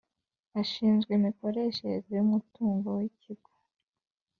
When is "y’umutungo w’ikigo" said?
2.17-3.51